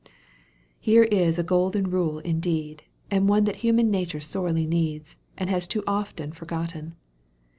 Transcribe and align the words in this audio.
Here 0.79 1.03
is 1.03 1.37
a 1.37 1.43
golden 1.43 1.91
rule 1.91 2.17
indeed, 2.17 2.81
and 3.11 3.29
one 3.29 3.43
that 3.43 3.57
human 3.57 3.91
nature 3.91 4.19
sorely 4.19 4.65
needs, 4.65 5.17
and 5.37 5.47
has 5.51 5.67
too 5.67 5.83
often 5.85 6.31
forgotten. 6.31 6.95